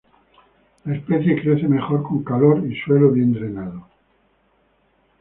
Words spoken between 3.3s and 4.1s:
drenado.